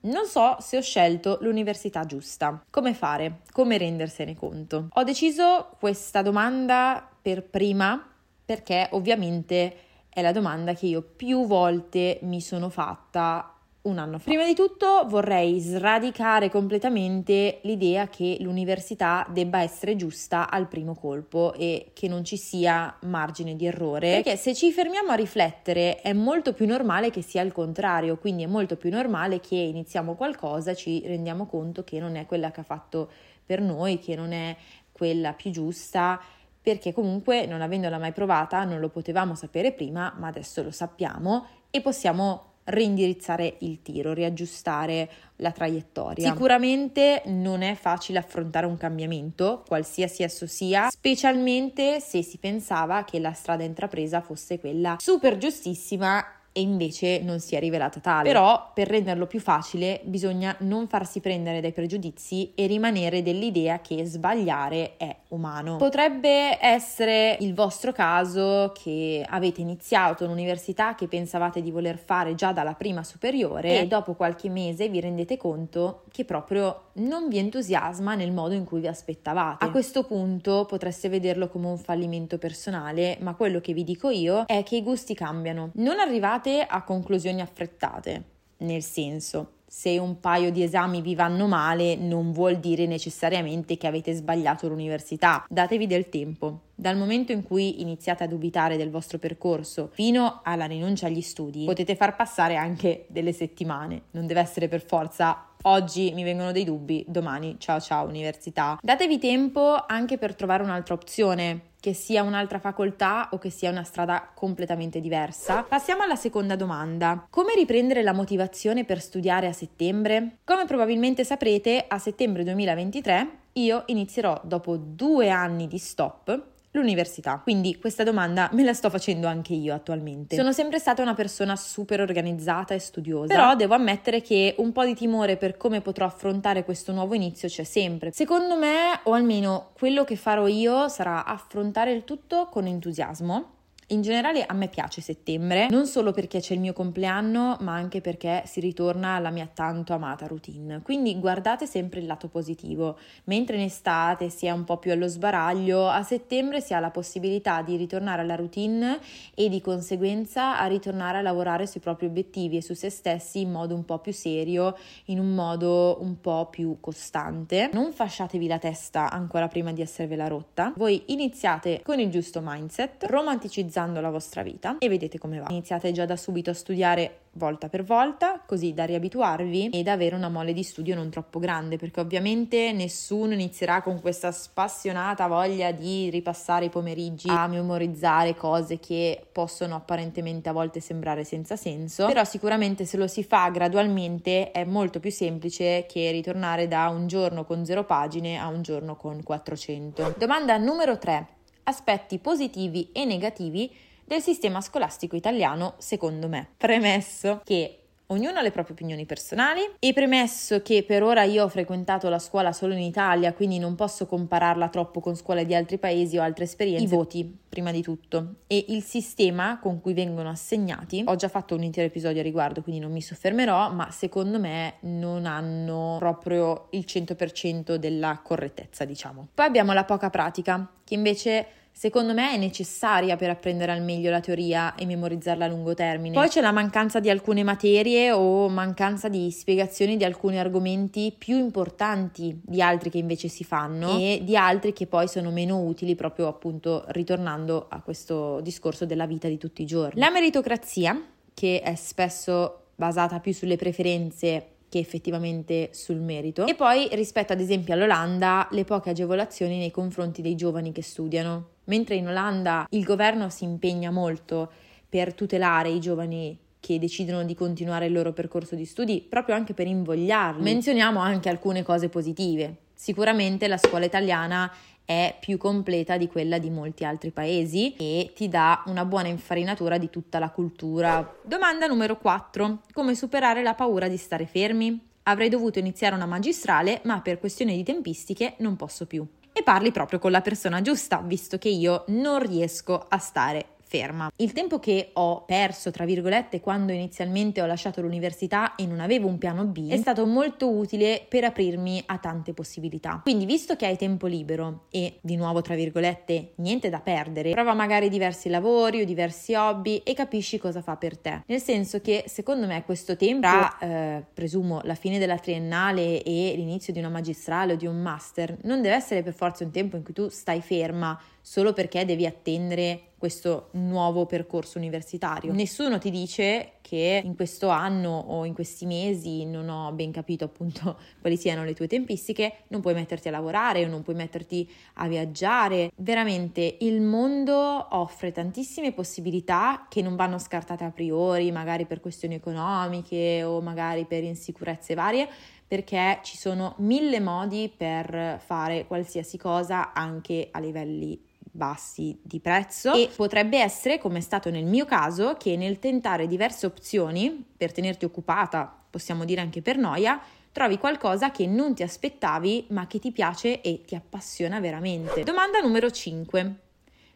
non 0.00 0.26
so 0.26 0.56
se 0.58 0.76
ho 0.76 0.82
scelto 0.82 1.38
l'università 1.42 2.04
giusta. 2.04 2.64
Come 2.68 2.94
fare? 2.94 3.42
Come 3.52 3.78
rendersene 3.78 4.34
conto? 4.34 4.88
Ho 4.92 5.04
deciso 5.04 5.76
questa 5.78 6.22
domanda 6.22 7.08
per 7.22 7.44
prima 7.44 8.04
perché 8.44 8.88
ovviamente 8.92 9.76
è 10.08 10.20
la 10.20 10.32
domanda 10.32 10.74
che 10.74 10.86
io 10.86 11.02
più 11.02 11.46
volte 11.46 12.18
mi 12.22 12.40
sono 12.40 12.68
fatta 12.68 13.54
un 13.82 13.98
anno 13.98 14.18
fa. 14.18 14.24
Prima 14.24 14.44
di 14.44 14.54
tutto 14.54 15.04
vorrei 15.08 15.58
sradicare 15.58 16.48
completamente 16.48 17.58
l'idea 17.62 18.08
che 18.08 18.36
l'università 18.40 19.26
debba 19.30 19.60
essere 19.60 19.96
giusta 19.96 20.48
al 20.50 20.68
primo 20.68 20.94
colpo 20.94 21.52
e 21.54 21.90
che 21.92 22.08
non 22.08 22.24
ci 22.24 22.36
sia 22.36 22.96
margine 23.02 23.56
di 23.56 23.66
errore, 23.66 24.22
perché 24.22 24.36
se 24.36 24.54
ci 24.54 24.70
fermiamo 24.70 25.10
a 25.10 25.14
riflettere 25.14 26.00
è 26.00 26.12
molto 26.12 26.52
più 26.52 26.66
normale 26.66 27.10
che 27.10 27.22
sia 27.22 27.42
il 27.42 27.52
contrario, 27.52 28.18
quindi 28.18 28.44
è 28.44 28.46
molto 28.46 28.76
più 28.76 28.90
normale 28.90 29.40
che 29.40 29.56
iniziamo 29.56 30.14
qualcosa, 30.14 30.74
ci 30.74 31.02
rendiamo 31.04 31.46
conto 31.46 31.82
che 31.82 31.98
non 31.98 32.16
è 32.16 32.26
quella 32.26 32.50
che 32.50 32.60
ha 32.60 32.64
fatto 32.64 33.10
per 33.44 33.60
noi, 33.60 33.98
che 33.98 34.14
non 34.14 34.32
è 34.32 34.56
quella 34.92 35.32
più 35.32 35.50
giusta 35.50 36.20
perché 36.62 36.92
comunque 36.92 37.44
non 37.46 37.60
avendola 37.60 37.98
mai 37.98 38.12
provata 38.12 38.62
non 38.62 38.78
lo 38.78 38.88
potevamo 38.88 39.34
sapere 39.34 39.72
prima, 39.72 40.14
ma 40.16 40.28
adesso 40.28 40.62
lo 40.62 40.70
sappiamo 40.70 41.46
e 41.70 41.80
possiamo 41.80 42.51
reindirizzare 42.64 43.56
il 43.60 43.82
tiro, 43.82 44.12
riaggiustare 44.12 45.10
la 45.36 45.50
traiettoria. 45.50 46.30
Sicuramente 46.30 47.22
non 47.26 47.62
è 47.62 47.74
facile 47.74 48.18
affrontare 48.18 48.66
un 48.66 48.76
cambiamento, 48.76 49.64
qualsiasi 49.66 50.22
esso 50.22 50.46
sia, 50.46 50.88
specialmente 50.88 52.00
se 52.00 52.22
si 52.22 52.38
pensava 52.38 53.04
che 53.04 53.18
la 53.18 53.32
strada 53.32 53.64
intrapresa 53.64 54.20
fosse 54.20 54.60
quella 54.60 54.96
super 54.98 55.38
giustissima 55.38 56.24
e 56.52 56.60
invece 56.60 57.20
non 57.22 57.40
si 57.40 57.54
è 57.54 57.60
rivelata 57.60 58.00
tale. 58.00 58.28
Però 58.28 58.70
per 58.74 58.88
renderlo 58.88 59.26
più 59.26 59.40
facile 59.40 60.00
bisogna 60.04 60.54
non 60.60 60.86
farsi 60.86 61.20
prendere 61.20 61.60
dai 61.60 61.72
pregiudizi 61.72 62.52
e 62.54 62.66
rimanere 62.66 63.22
dell'idea 63.22 63.80
che 63.80 64.04
sbagliare 64.04 64.96
è 64.96 65.16
umano. 65.28 65.76
Potrebbe 65.76 66.58
essere 66.60 67.36
il 67.40 67.54
vostro 67.54 67.92
caso 67.92 68.72
che 68.74 69.24
avete 69.26 69.60
iniziato 69.60 70.26
l'università 70.26 70.94
che 70.94 71.08
pensavate 71.08 71.62
di 71.62 71.70
voler 71.70 71.96
fare 71.96 72.34
già 72.34 72.52
dalla 72.52 72.74
prima 72.74 73.02
superiore 73.02 73.80
e 73.80 73.86
dopo 73.86 74.14
qualche 74.14 74.48
mese 74.48 74.88
vi 74.88 75.00
rendete 75.00 75.36
conto 75.36 76.02
che 76.12 76.24
proprio 76.24 76.88
non 76.94 77.28
vi 77.28 77.38
entusiasma 77.38 78.14
nel 78.14 78.32
modo 78.32 78.54
in 78.54 78.64
cui 78.64 78.80
vi 78.80 78.86
aspettavate. 78.86 79.64
A 79.64 79.70
questo 79.70 80.04
punto 80.04 80.66
potreste 80.66 81.08
vederlo 81.08 81.48
come 81.48 81.68
un 81.68 81.78
fallimento 81.78 82.36
personale, 82.36 83.16
ma 83.20 83.34
quello 83.34 83.60
che 83.60 83.72
vi 83.72 83.84
dico 83.84 84.10
io 84.10 84.44
è 84.46 84.62
che 84.62 84.76
i 84.76 84.82
gusti 84.82 85.14
cambiano. 85.14 85.70
Non 85.74 85.98
arrivate 85.98 86.41
arrivate 86.42 86.66
a 86.68 86.82
conclusioni 86.82 87.40
affrettate, 87.40 88.24
nel 88.58 88.82
senso, 88.82 89.52
se 89.66 89.96
un 89.98 90.20
paio 90.20 90.50
di 90.50 90.62
esami 90.62 91.00
vi 91.00 91.14
vanno 91.14 91.46
male 91.46 91.96
non 91.96 92.32
vuol 92.32 92.58
dire 92.58 92.86
necessariamente 92.86 93.78
che 93.78 93.86
avete 93.86 94.12
sbagliato 94.12 94.68
l'università. 94.68 95.46
Datevi 95.48 95.86
del 95.86 96.08
tempo. 96.10 96.60
Dal 96.74 96.96
momento 96.96 97.32
in 97.32 97.42
cui 97.42 97.80
iniziate 97.80 98.24
a 98.24 98.26
dubitare 98.26 98.76
del 98.76 98.90
vostro 98.90 99.18
percorso 99.18 99.88
fino 99.92 100.40
alla 100.42 100.66
rinuncia 100.66 101.06
agli 101.06 101.22
studi, 101.22 101.64
potete 101.64 101.94
far 101.94 102.16
passare 102.16 102.56
anche 102.56 103.06
delle 103.08 103.32
settimane. 103.32 104.02
Non 104.10 104.26
deve 104.26 104.40
essere 104.40 104.68
per 104.68 104.84
forza 104.84 105.46
oggi 105.62 106.12
mi 106.12 106.24
vengono 106.24 106.50
dei 106.50 106.64
dubbi, 106.64 107.04
domani 107.06 107.56
ciao 107.58 107.80
ciao 107.80 108.06
università. 108.06 108.78
Datevi 108.82 109.18
tempo 109.18 109.84
anche 109.86 110.18
per 110.18 110.34
trovare 110.34 110.64
un'altra 110.64 110.94
opzione 110.94 111.70
che 111.82 111.94
sia 111.94 112.22
un'altra 112.22 112.60
facoltà 112.60 113.30
o 113.32 113.38
che 113.38 113.50
sia 113.50 113.68
una 113.68 113.82
strada 113.82 114.30
completamente 114.32 115.00
diversa. 115.00 115.64
Passiamo 115.64 116.04
alla 116.04 116.14
seconda 116.14 116.54
domanda. 116.54 117.26
Come 117.28 117.54
riprendere 117.56 118.04
la 118.04 118.12
motivazione 118.12 118.84
per 118.84 119.00
studiare 119.00 119.48
a 119.48 119.52
settembre? 119.52 120.36
Come 120.44 120.64
probabilmente 120.64 121.24
saprete, 121.24 121.84
a 121.88 121.98
settembre 121.98 122.44
2023 122.44 123.38
io 123.54 123.82
inizierò 123.86 124.40
dopo 124.44 124.76
due 124.76 125.28
anni 125.28 125.66
di 125.66 125.78
stop 125.78 126.50
l'università. 126.72 127.40
Quindi 127.42 127.78
questa 127.78 128.02
domanda 128.02 128.48
me 128.52 128.64
la 128.64 128.72
sto 128.72 128.90
facendo 128.90 129.26
anche 129.26 129.54
io 129.54 129.74
attualmente. 129.74 130.36
Sono 130.36 130.52
sempre 130.52 130.78
stata 130.78 131.02
una 131.02 131.14
persona 131.14 131.56
super 131.56 132.00
organizzata 132.00 132.74
e 132.74 132.78
studiosa, 132.78 133.34
però 133.34 133.54
devo 133.54 133.74
ammettere 133.74 134.20
che 134.20 134.54
un 134.58 134.72
po' 134.72 134.84
di 134.84 134.94
timore 134.94 135.36
per 135.36 135.56
come 135.56 135.80
potrò 135.80 136.06
affrontare 136.06 136.64
questo 136.64 136.92
nuovo 136.92 137.14
inizio 137.14 137.48
c'è 137.48 137.64
sempre. 137.64 138.10
Secondo 138.12 138.56
me, 138.56 139.00
o 139.04 139.12
almeno 139.12 139.70
quello 139.74 140.04
che 140.04 140.16
farò 140.16 140.46
io 140.46 140.88
sarà 140.88 141.24
affrontare 141.24 141.92
il 141.92 142.04
tutto 142.04 142.48
con 142.50 142.66
entusiasmo 142.66 143.60
in 143.92 144.00
generale 144.00 144.44
a 144.44 144.54
me 144.54 144.68
piace 144.68 145.00
settembre, 145.00 145.68
non 145.68 145.86
solo 145.86 146.12
perché 146.12 146.40
c'è 146.40 146.54
il 146.54 146.60
mio 146.60 146.72
compleanno, 146.72 147.58
ma 147.60 147.74
anche 147.74 148.00
perché 148.00 148.42
si 148.46 148.58
ritorna 148.60 149.16
alla 149.16 149.30
mia 149.30 149.48
tanto 149.52 149.92
amata 149.92 150.26
routine. 150.26 150.80
Quindi 150.82 151.18
guardate 151.18 151.66
sempre 151.66 152.00
il 152.00 152.06
lato 152.06 152.28
positivo. 152.28 152.98
Mentre 153.24 153.56
in 153.56 153.62
estate 153.62 154.30
si 154.30 154.46
è 154.46 154.50
un 154.50 154.64
po' 154.64 154.78
più 154.78 154.92
allo 154.92 155.08
sbaraglio, 155.08 155.88
a 155.88 156.02
settembre 156.02 156.60
si 156.62 156.72
ha 156.72 156.80
la 156.80 156.90
possibilità 156.90 157.60
di 157.60 157.76
ritornare 157.76 158.22
alla 158.22 158.34
routine 158.34 158.98
e 159.34 159.50
di 159.50 159.60
conseguenza 159.60 160.58
a 160.58 160.66
ritornare 160.66 161.18
a 161.18 161.22
lavorare 161.22 161.66
sui 161.66 161.80
propri 161.80 162.06
obiettivi 162.06 162.56
e 162.56 162.62
su 162.62 162.74
se 162.74 162.88
stessi 162.88 163.40
in 163.40 163.52
modo 163.52 163.74
un 163.74 163.84
po' 163.84 163.98
più 163.98 164.12
serio, 164.12 164.76
in 165.06 165.18
un 165.18 165.34
modo 165.34 165.98
un 166.00 166.18
po' 166.20 166.48
più 166.50 166.78
costante. 166.80 167.68
Non 167.72 167.92
fasciatevi 167.92 168.46
la 168.46 168.58
testa 168.58 169.10
ancora 169.10 169.48
prima 169.48 169.72
di 169.72 169.82
esservela 169.82 170.28
rotta. 170.28 170.72
Voi 170.76 171.02
iniziate 171.06 171.82
con 171.84 172.00
il 172.00 172.08
giusto 172.08 172.40
mindset, 172.42 173.04
romanticizzando 173.04 173.80
organizzando 173.82 174.00
la 174.00 174.10
vostra 174.10 174.42
vita 174.42 174.76
e 174.78 174.88
vedete 174.88 175.18
come 175.18 175.38
va. 175.38 175.46
Iniziate 175.50 175.92
già 175.92 176.06
da 176.06 176.16
subito 176.16 176.50
a 176.50 176.54
studiare 176.54 177.18
volta 177.32 177.68
per 177.68 177.82
volta, 177.82 178.42
così 178.44 178.74
da 178.74 178.84
riabituarvi 178.84 179.70
ed 179.70 179.88
avere 179.88 180.14
una 180.14 180.28
mole 180.28 180.52
di 180.52 180.62
studio 180.62 180.94
non 180.94 181.08
troppo 181.10 181.38
grande, 181.38 181.78
perché 181.78 182.00
ovviamente 182.00 182.72
nessuno 182.72 183.32
inizierà 183.32 183.82
con 183.82 184.00
questa 184.00 184.32
spassionata 184.32 185.26
voglia 185.26 185.72
di 185.72 186.10
ripassare 186.10 186.66
i 186.66 186.68
pomeriggi 186.68 187.28
a 187.30 187.46
memorizzare 187.46 188.34
cose 188.34 188.78
che 188.78 189.26
possono 189.32 189.74
apparentemente 189.74 190.48
a 190.48 190.52
volte 190.52 190.80
sembrare 190.80 191.24
senza 191.24 191.56
senso, 191.56 192.06
però 192.06 192.24
sicuramente 192.24 192.84
se 192.84 192.96
lo 192.96 193.06
si 193.06 193.24
fa 193.24 193.48
gradualmente 193.48 194.50
è 194.50 194.64
molto 194.64 195.00
più 195.00 195.10
semplice 195.10 195.86
che 195.88 196.10
ritornare 196.10 196.68
da 196.68 196.88
un 196.88 197.06
giorno 197.06 197.44
con 197.44 197.64
zero 197.64 197.84
pagine 197.84 198.38
a 198.38 198.48
un 198.48 198.62
giorno 198.62 198.96
con 198.96 199.22
400. 199.22 200.14
Domanda 200.18 200.56
numero 200.58 200.98
3 200.98 201.40
aspetti 201.64 202.18
positivi 202.18 202.90
e 202.92 203.04
negativi 203.04 203.70
del 204.04 204.20
sistema 204.20 204.60
scolastico 204.60 205.16
italiano, 205.16 205.74
secondo 205.78 206.28
me. 206.28 206.50
Premesso 206.56 207.40
che 207.44 207.81
Ognuno 208.12 208.40
ha 208.40 208.42
le 208.42 208.50
proprie 208.50 208.74
opinioni 208.74 209.06
personali 209.06 209.62
e 209.78 209.94
premesso 209.94 210.60
che 210.60 210.84
per 210.86 211.02
ora 211.02 211.22
io 211.22 211.44
ho 211.44 211.48
frequentato 211.48 212.10
la 212.10 212.18
scuola 212.18 212.52
solo 212.52 212.74
in 212.74 212.82
Italia, 212.82 213.32
quindi 213.32 213.58
non 213.58 213.74
posso 213.74 214.04
compararla 214.04 214.68
troppo 214.68 215.00
con 215.00 215.16
scuole 215.16 215.46
di 215.46 215.54
altri 215.54 215.78
paesi 215.78 216.18
o 216.18 216.22
altre 216.22 216.44
esperienze. 216.44 216.84
I 216.84 216.88
voti, 216.88 217.38
prima 217.48 217.70
di 217.70 217.80
tutto, 217.80 218.34
e 218.46 218.66
il 218.68 218.82
sistema 218.82 219.58
con 219.58 219.80
cui 219.80 219.94
vengono 219.94 220.28
assegnati. 220.28 221.02
Ho 221.06 221.16
già 221.16 221.28
fatto 221.28 221.54
un 221.54 221.62
intero 221.62 221.86
episodio 221.86 222.20
a 222.20 222.22
riguardo, 222.22 222.60
quindi 222.60 222.82
non 222.82 222.92
mi 222.92 223.00
soffermerò, 223.00 223.72
ma 223.72 223.90
secondo 223.90 224.38
me 224.38 224.74
non 224.80 225.24
hanno 225.24 225.96
proprio 225.98 226.66
il 226.72 226.84
100% 226.86 227.76
della 227.76 228.20
correttezza, 228.22 228.84
diciamo. 228.84 229.28
Poi 229.32 229.46
abbiamo 229.46 229.72
la 229.72 229.84
poca 229.84 230.10
pratica, 230.10 230.70
che 230.84 230.92
invece 230.92 231.46
secondo 231.72 232.12
me 232.12 232.32
è 232.32 232.36
necessaria 232.36 233.16
per 233.16 233.30
apprendere 233.30 233.72
al 233.72 233.82
meglio 233.82 234.10
la 234.10 234.20
teoria 234.20 234.74
e 234.74 234.86
memorizzarla 234.86 235.46
a 235.46 235.48
lungo 235.48 235.74
termine. 235.74 236.14
Poi 236.14 236.28
c'è 236.28 236.40
la 236.40 236.52
mancanza 236.52 237.00
di 237.00 237.10
alcune 237.10 237.42
materie 237.42 238.12
o 238.12 238.48
mancanza 238.48 239.08
di 239.08 239.30
spiegazioni 239.30 239.96
di 239.96 240.04
alcuni 240.04 240.38
argomenti 240.38 241.14
più 241.16 241.36
importanti 241.36 242.40
di 242.44 242.62
altri 242.62 242.90
che 242.90 242.98
invece 242.98 243.28
si 243.28 243.42
fanno 243.42 243.98
e 243.98 244.20
di 244.22 244.36
altri 244.36 244.72
che 244.72 244.86
poi 244.86 245.08
sono 245.08 245.30
meno 245.30 245.60
utili 245.60 245.94
proprio 245.94 246.28
appunto 246.28 246.84
ritornando 246.88 247.66
a 247.68 247.80
questo 247.80 248.40
discorso 248.40 248.86
della 248.86 249.06
vita 249.06 249.28
di 249.28 249.38
tutti 249.38 249.62
i 249.62 249.66
giorni. 249.66 249.98
La 249.98 250.10
meritocrazia, 250.10 251.00
che 251.34 251.62
è 251.62 251.74
spesso 251.74 252.58
basata 252.74 253.20
più 253.20 253.32
sulle 253.32 253.56
preferenze 253.56 254.51
che 254.72 254.78
effettivamente 254.78 255.68
sul 255.72 256.00
merito. 256.00 256.46
E 256.46 256.54
poi 256.54 256.88
rispetto 256.92 257.34
ad 257.34 257.40
esempio 257.40 257.74
all'Olanda 257.74 258.48
le 258.52 258.64
poche 258.64 258.88
agevolazioni 258.88 259.58
nei 259.58 259.70
confronti 259.70 260.22
dei 260.22 260.34
giovani 260.34 260.72
che 260.72 260.80
studiano. 260.80 261.48
Mentre 261.64 261.96
in 261.96 262.08
Olanda 262.08 262.66
il 262.70 262.82
governo 262.82 263.28
si 263.28 263.44
impegna 263.44 263.90
molto 263.90 264.50
per 264.88 265.12
tutelare 265.12 265.68
i 265.68 265.78
giovani 265.78 266.38
che 266.58 266.78
decidono 266.78 267.22
di 267.24 267.34
continuare 267.34 267.84
il 267.84 267.92
loro 267.92 268.14
percorso 268.14 268.54
di 268.54 268.64
studi 268.64 269.06
proprio 269.06 269.34
anche 269.34 269.52
per 269.52 269.66
invogliarli. 269.66 270.42
Menzioniamo 270.42 271.00
anche 271.00 271.28
alcune 271.28 271.62
cose 271.62 271.90
positive. 271.90 272.56
Sicuramente 272.72 273.48
la 273.48 273.58
scuola 273.58 273.84
italiana 273.84 274.50
è 274.84 275.16
più 275.20 275.38
completa 275.38 275.96
di 275.96 276.08
quella 276.08 276.38
di 276.38 276.50
molti 276.50 276.84
altri 276.84 277.10
paesi 277.10 277.74
e 277.76 278.12
ti 278.14 278.28
dà 278.28 278.62
una 278.66 278.84
buona 278.84 279.08
infarinatura 279.08 279.78
di 279.78 279.90
tutta 279.90 280.18
la 280.18 280.30
cultura. 280.30 281.16
Domanda 281.22 281.66
numero 281.66 281.96
4. 281.96 282.62
Come 282.72 282.94
superare 282.94 283.42
la 283.42 283.54
paura 283.54 283.88
di 283.88 283.96
stare 283.96 284.26
fermi? 284.26 284.88
Avrei 285.04 285.28
dovuto 285.28 285.58
iniziare 285.58 285.94
una 285.94 286.06
magistrale, 286.06 286.80
ma 286.84 287.00
per 287.00 287.18
questioni 287.18 287.56
di 287.56 287.64
tempistiche 287.64 288.34
non 288.38 288.56
posso 288.56 288.86
più. 288.86 289.04
E 289.32 289.42
parli 289.42 289.72
proprio 289.72 289.98
con 289.98 290.10
la 290.10 290.20
persona 290.20 290.60
giusta, 290.60 290.98
visto 290.98 291.38
che 291.38 291.48
io 291.48 291.84
non 291.88 292.20
riesco 292.20 292.84
a 292.86 292.98
stare 292.98 293.51
ferma. 293.72 294.12
Il 294.16 294.32
tempo 294.32 294.58
che 294.58 294.90
ho 294.92 295.24
perso, 295.24 295.70
tra 295.70 295.86
virgolette, 295.86 296.40
quando 296.40 296.72
inizialmente 296.72 297.40
ho 297.40 297.46
lasciato 297.46 297.80
l'università 297.80 298.54
e 298.54 298.66
non 298.66 298.80
avevo 298.80 299.08
un 299.08 299.16
piano 299.16 299.46
B, 299.46 299.70
è 299.70 299.78
stato 299.78 300.04
molto 300.04 300.50
utile 300.50 301.06
per 301.08 301.24
aprirmi 301.24 301.82
a 301.86 301.96
tante 301.96 302.34
possibilità. 302.34 303.00
Quindi, 303.02 303.24
visto 303.24 303.56
che 303.56 303.64
hai 303.64 303.78
tempo 303.78 304.06
libero 304.06 304.64
e, 304.70 304.98
di 305.00 305.16
nuovo, 305.16 305.40
tra 305.40 305.54
virgolette, 305.54 306.32
niente 306.36 306.68
da 306.68 306.80
perdere, 306.80 307.30
prova 307.30 307.54
magari 307.54 307.88
diversi 307.88 308.28
lavori 308.28 308.82
o 308.82 308.84
diversi 308.84 309.32
hobby 309.32 309.80
e 309.82 309.94
capisci 309.94 310.36
cosa 310.36 310.60
fa 310.60 310.76
per 310.76 310.98
te. 310.98 311.22
Nel 311.26 311.40
senso 311.40 311.80
che, 311.80 312.04
secondo 312.08 312.46
me, 312.46 312.62
questo 312.64 312.94
tempo, 312.94 313.26
tra, 313.26 313.58
eh, 313.58 314.04
presumo, 314.12 314.60
la 314.64 314.74
fine 314.74 314.98
della 314.98 315.16
triennale 315.16 316.02
e 316.02 316.34
l'inizio 316.36 316.74
di 316.74 316.78
una 316.78 316.90
magistrale 316.90 317.54
o 317.54 317.56
di 317.56 317.66
un 317.66 317.80
master, 317.80 318.36
non 318.42 318.60
deve 318.60 318.74
essere 318.74 319.02
per 319.02 319.14
forza 319.14 319.44
un 319.44 319.50
tempo 319.50 319.76
in 319.76 319.82
cui 319.82 319.94
tu 319.94 320.08
stai 320.10 320.42
ferma 320.42 320.98
solo 321.22 321.52
perché 321.52 321.84
devi 321.84 322.04
attendere 322.04 322.88
questo 323.02 323.48
nuovo 323.54 324.06
percorso 324.06 324.58
universitario. 324.58 325.32
Nessuno 325.32 325.78
ti 325.78 325.90
dice 325.90 326.52
che 326.60 327.02
in 327.04 327.16
questo 327.16 327.48
anno 327.48 327.90
o 327.90 328.24
in 328.24 328.32
questi 328.32 328.64
mesi, 328.64 329.24
non 329.24 329.48
ho 329.48 329.72
ben 329.72 329.90
capito 329.90 330.24
appunto 330.24 330.78
quali 331.00 331.16
siano 331.16 331.42
le 331.42 331.52
tue 331.52 331.66
tempistiche, 331.66 332.44
non 332.48 332.60
puoi 332.60 332.74
metterti 332.74 333.08
a 333.08 333.10
lavorare 333.10 333.64
o 333.64 333.68
non 333.68 333.82
puoi 333.82 333.96
metterti 333.96 334.48
a 334.74 334.86
viaggiare. 334.86 335.72
Veramente 335.74 336.58
il 336.60 336.80
mondo 336.80 337.66
offre 337.70 338.12
tantissime 338.12 338.70
possibilità 338.72 339.66
che 339.68 339.82
non 339.82 339.96
vanno 339.96 340.18
scartate 340.18 340.62
a 340.62 340.70
priori, 340.70 341.32
magari 341.32 341.66
per 341.66 341.80
questioni 341.80 342.14
economiche 342.14 343.24
o 343.24 343.40
magari 343.40 343.84
per 343.84 344.04
insicurezze 344.04 344.74
varie, 344.74 345.08
perché 345.44 345.98
ci 346.04 346.16
sono 346.16 346.54
mille 346.58 347.00
modi 347.00 347.52
per 347.54 348.20
fare 348.24 348.64
qualsiasi 348.68 349.18
cosa 349.18 349.72
anche 349.72 350.28
a 350.30 350.38
livelli 350.38 351.10
bassi 351.32 351.98
di 352.02 352.20
prezzo 352.20 352.72
e 352.74 352.90
potrebbe 352.94 353.38
essere, 353.38 353.78
come 353.78 353.98
è 353.98 354.02
stato 354.02 354.30
nel 354.30 354.44
mio 354.44 354.64
caso, 354.64 355.16
che 355.18 355.36
nel 355.36 355.58
tentare 355.58 356.06
diverse 356.06 356.46
opzioni 356.46 357.24
per 357.36 357.52
tenerti 357.52 357.84
occupata, 357.84 358.64
possiamo 358.70 359.04
dire 359.04 359.20
anche 359.22 359.42
per 359.42 359.56
noia, 359.56 360.00
trovi 360.30 360.58
qualcosa 360.58 361.10
che 361.10 361.26
non 361.26 361.54
ti 361.54 361.62
aspettavi 361.62 362.46
ma 362.50 362.66
che 362.66 362.78
ti 362.78 362.92
piace 362.92 363.40
e 363.40 363.62
ti 363.66 363.74
appassiona 363.74 364.40
veramente. 364.40 365.02
Domanda 365.02 365.40
numero 365.40 365.70
5. 365.70 366.34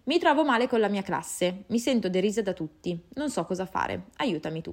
Mi 0.05 0.19
trovo 0.19 0.45
male 0.45 0.69
con 0.69 0.79
la 0.79 0.89
mia 0.89 1.03
classe, 1.03 1.65
mi 1.67 1.81
sento 1.81 2.09
derisa 2.09 2.41
da 2.41 2.53
tutti, 2.53 2.97
non 3.15 3.29
so 3.29 3.45
cosa 3.45 3.67
fare, 3.67 4.05
aiutami 4.19 4.61
tu. 4.63 4.73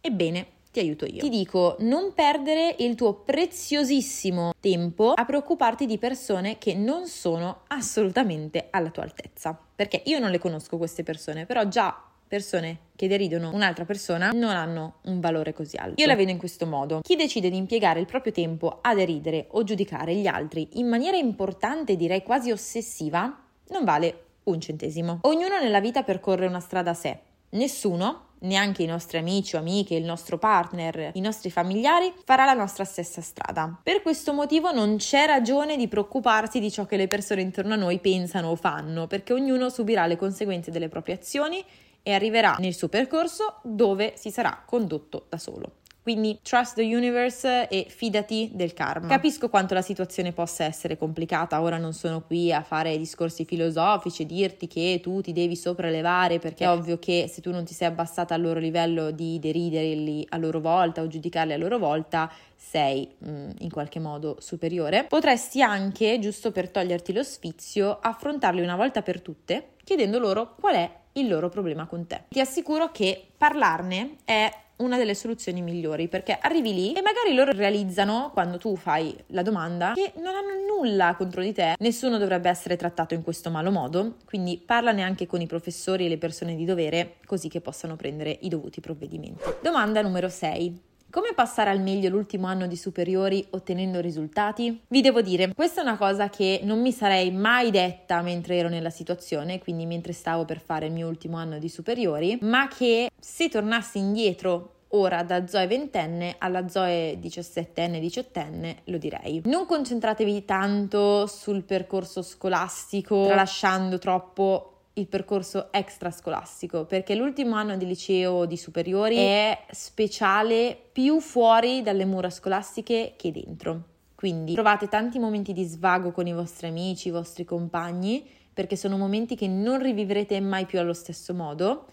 Ebbene, 0.00 0.46
ti 0.74 0.80
aiuto 0.80 1.06
io. 1.06 1.20
Ti 1.20 1.28
dico, 1.28 1.76
non 1.80 2.12
perdere 2.14 2.74
il 2.80 2.96
tuo 2.96 3.14
preziosissimo 3.14 4.54
tempo 4.58 5.12
a 5.12 5.24
preoccuparti 5.24 5.86
di 5.86 5.98
persone 5.98 6.58
che 6.58 6.74
non 6.74 7.06
sono 7.06 7.60
assolutamente 7.68 8.66
alla 8.70 8.90
tua 8.90 9.04
altezza. 9.04 9.56
Perché 9.74 10.02
io 10.06 10.18
non 10.18 10.32
le 10.32 10.38
conosco 10.38 10.76
queste 10.76 11.04
persone, 11.04 11.46
però 11.46 11.68
già 11.68 11.96
persone 12.26 12.78
che 12.96 13.06
deridono 13.06 13.52
un'altra 13.52 13.84
persona 13.84 14.30
non 14.30 14.50
hanno 14.50 14.94
un 15.02 15.20
valore 15.20 15.52
così 15.52 15.76
alto. 15.76 16.00
Io 16.00 16.08
la 16.08 16.16
vedo 16.16 16.32
in 16.32 16.38
questo 16.38 16.66
modo. 16.66 17.00
Chi 17.02 17.14
decide 17.14 17.50
di 17.50 17.56
impiegare 17.56 18.00
il 18.00 18.06
proprio 18.06 18.32
tempo 18.32 18.78
a 18.80 18.94
deridere 18.96 19.46
o 19.50 19.62
giudicare 19.62 20.16
gli 20.16 20.26
altri 20.26 20.70
in 20.72 20.88
maniera 20.88 21.16
importante, 21.16 21.94
direi 21.94 22.24
quasi 22.24 22.50
ossessiva, 22.50 23.42
non 23.68 23.84
vale 23.84 24.22
un 24.44 24.60
centesimo. 24.60 25.20
Ognuno 25.22 25.60
nella 25.60 25.80
vita 25.80 26.02
percorre 26.02 26.46
una 26.46 26.60
strada 26.60 26.90
a 26.90 26.94
sé. 26.94 27.18
Nessuno 27.50 28.30
neanche 28.44 28.82
i 28.82 28.86
nostri 28.86 29.18
amici 29.18 29.56
o 29.56 29.58
amiche, 29.58 29.94
il 29.94 30.04
nostro 30.04 30.38
partner, 30.38 31.10
i 31.14 31.20
nostri 31.20 31.50
familiari, 31.50 32.12
farà 32.24 32.44
la 32.44 32.54
nostra 32.54 32.84
stessa 32.84 33.20
strada. 33.20 33.78
Per 33.82 34.02
questo 34.02 34.32
motivo 34.32 34.72
non 34.72 34.96
c'è 34.96 35.26
ragione 35.26 35.76
di 35.76 35.88
preoccuparsi 35.88 36.60
di 36.60 36.70
ciò 36.70 36.86
che 36.86 36.96
le 36.96 37.08
persone 37.08 37.42
intorno 37.42 37.74
a 37.74 37.76
noi 37.76 37.98
pensano 37.98 38.48
o 38.48 38.56
fanno, 38.56 39.06
perché 39.06 39.32
ognuno 39.32 39.68
subirà 39.68 40.06
le 40.06 40.16
conseguenze 40.16 40.70
delle 40.70 40.88
proprie 40.88 41.16
azioni 41.16 41.62
e 42.02 42.12
arriverà 42.12 42.56
nel 42.58 42.74
suo 42.74 42.88
percorso 42.88 43.60
dove 43.62 44.14
si 44.16 44.30
sarà 44.30 44.62
condotto 44.64 45.26
da 45.28 45.38
solo. 45.38 45.82
Quindi 46.04 46.38
trust 46.42 46.74
the 46.74 46.82
universe 46.82 47.66
e 47.68 47.86
fidati 47.88 48.50
del 48.52 48.74
karma. 48.74 49.08
Capisco 49.08 49.48
quanto 49.48 49.72
la 49.72 49.80
situazione 49.80 50.32
possa 50.32 50.64
essere 50.64 50.98
complicata, 50.98 51.62
ora 51.62 51.78
non 51.78 51.94
sono 51.94 52.20
qui 52.20 52.52
a 52.52 52.62
fare 52.62 52.98
discorsi 52.98 53.46
filosofici 53.46 54.26
dirti 54.26 54.66
che 54.66 55.00
tu 55.02 55.22
ti 55.22 55.32
devi 55.32 55.56
sopraelevare 55.56 56.38
perché 56.38 56.64
è 56.64 56.68
ovvio 56.68 56.98
che 56.98 57.24
se 57.32 57.40
tu 57.40 57.50
non 57.50 57.64
ti 57.64 57.72
sei 57.72 57.88
abbassata 57.88 58.34
al 58.34 58.42
loro 58.42 58.60
livello 58.60 59.12
di 59.12 59.38
deriderli 59.38 60.26
a 60.28 60.36
loro 60.36 60.60
volta 60.60 61.00
o 61.00 61.06
giudicarli 61.06 61.54
a 61.54 61.56
loro 61.56 61.78
volta, 61.78 62.30
sei 62.54 63.08
mm, 63.26 63.50
in 63.60 63.70
qualche 63.70 63.98
modo 63.98 64.36
superiore. 64.40 65.04
Potresti 65.04 65.62
anche, 65.62 66.18
giusto 66.18 66.52
per 66.52 66.68
toglierti 66.68 67.14
lo 67.14 67.22
sfizio, 67.22 67.98
affrontarli 67.98 68.60
una 68.60 68.76
volta 68.76 69.00
per 69.00 69.22
tutte 69.22 69.68
chiedendo 69.84 70.18
loro 70.18 70.54
qual 70.60 70.74
è 70.74 70.90
il 71.12 71.28
loro 71.28 71.48
problema 71.48 71.86
con 71.86 72.06
te. 72.06 72.24
Ti 72.28 72.40
assicuro 72.40 72.90
che 72.90 73.28
parlarne 73.36 74.16
è 74.24 74.50
una 74.76 74.96
delle 74.96 75.14
soluzioni 75.14 75.62
migliori 75.62 76.08
perché 76.08 76.38
arrivi 76.40 76.74
lì 76.74 76.92
e 76.92 77.02
magari 77.02 77.34
loro 77.34 77.52
realizzano 77.52 78.30
quando 78.32 78.58
tu 78.58 78.76
fai 78.76 79.16
la 79.28 79.42
domanda 79.42 79.92
che 79.94 80.12
non 80.16 80.34
hanno 80.34 80.64
nulla 80.66 81.14
contro 81.16 81.42
di 81.42 81.52
te, 81.52 81.74
nessuno 81.78 82.18
dovrebbe 82.18 82.48
essere 82.48 82.76
trattato 82.76 83.14
in 83.14 83.22
questo 83.22 83.50
malo 83.50 83.70
modo, 83.70 84.16
quindi 84.24 84.62
parlane 84.64 85.02
anche 85.02 85.26
con 85.26 85.40
i 85.40 85.46
professori 85.46 86.06
e 86.06 86.08
le 86.08 86.18
persone 86.18 86.56
di 86.56 86.64
dovere 86.64 87.16
così 87.26 87.48
che 87.48 87.60
possano 87.60 87.96
prendere 87.96 88.38
i 88.42 88.48
dovuti 88.48 88.80
provvedimenti. 88.80 89.42
Domanda 89.62 90.02
numero 90.02 90.28
6. 90.28 90.92
Come 91.14 91.32
passare 91.32 91.70
al 91.70 91.80
meglio 91.80 92.08
l'ultimo 92.08 92.48
anno 92.48 92.66
di 92.66 92.74
superiori 92.74 93.46
ottenendo 93.50 94.00
risultati? 94.00 94.80
Vi 94.88 95.00
devo 95.00 95.22
dire, 95.22 95.54
questa 95.54 95.80
è 95.80 95.84
una 95.84 95.96
cosa 95.96 96.28
che 96.28 96.58
non 96.64 96.80
mi 96.80 96.90
sarei 96.90 97.30
mai 97.30 97.70
detta 97.70 98.20
mentre 98.20 98.56
ero 98.56 98.68
nella 98.68 98.90
situazione, 98.90 99.60
quindi 99.60 99.86
mentre 99.86 100.12
stavo 100.12 100.44
per 100.44 100.58
fare 100.58 100.86
il 100.86 100.92
mio 100.92 101.06
ultimo 101.06 101.36
anno 101.36 101.60
di 101.60 101.68
superiori, 101.68 102.36
ma 102.40 102.66
che 102.66 103.12
se 103.16 103.48
tornassi 103.48 103.98
indietro 103.98 104.72
ora 104.88 105.22
da 105.22 105.46
Zoe 105.46 105.68
ventenne 105.68 106.34
alla 106.38 106.66
Zoe 106.66 107.14
diciassettenne, 107.20 108.00
diciottenne, 108.00 108.78
lo 108.86 108.98
direi. 108.98 109.40
Non 109.44 109.66
concentratevi 109.66 110.44
tanto 110.44 111.28
sul 111.28 111.62
percorso 111.62 112.22
scolastico, 112.22 113.26
tralasciando 113.26 113.98
troppo 113.98 114.73
il 114.94 115.08
percorso 115.08 115.72
extrascolastico 115.72 116.84
perché 116.84 117.14
l'ultimo 117.14 117.56
anno 117.56 117.76
di 117.76 117.86
liceo 117.86 118.44
di 118.44 118.56
superiori 118.56 119.16
è 119.16 119.64
speciale 119.70 120.78
più 120.92 121.20
fuori 121.20 121.82
dalle 121.82 122.04
mura 122.04 122.30
scolastiche 122.30 123.14
che 123.16 123.32
dentro. 123.32 123.82
Quindi 124.14 124.54
trovate 124.54 124.88
tanti 124.88 125.18
momenti 125.18 125.52
di 125.52 125.64
svago 125.64 126.12
con 126.12 126.26
i 126.26 126.32
vostri 126.32 126.68
amici, 126.68 127.08
i 127.08 127.10
vostri 127.10 127.44
compagni, 127.44 128.24
perché 128.54 128.76
sono 128.76 128.96
momenti 128.96 129.34
che 129.34 129.48
non 129.48 129.82
rivivrete 129.82 130.40
mai 130.40 130.64
più 130.64 130.78
allo 130.78 130.92
stesso 130.92 131.34
modo 131.34 131.86